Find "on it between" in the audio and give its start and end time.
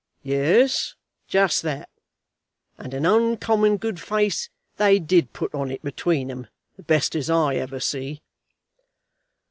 5.53-6.31